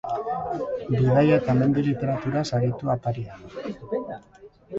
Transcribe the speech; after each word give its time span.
Bidaia 0.95 1.35
eta 1.41 1.55
mendi 1.59 1.83
literaturaz 1.89 2.43
aritu 2.61 2.91
atarian. 2.95 3.47